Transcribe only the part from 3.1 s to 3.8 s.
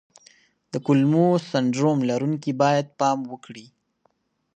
وکړي.